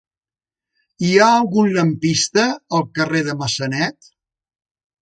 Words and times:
Hi 1.07 1.11
ha 1.17 1.27
algun 1.35 1.69
lampista 1.75 2.47
al 2.79 2.89
carrer 2.97 3.23
de 3.31 3.39
Massanet? 3.45 4.15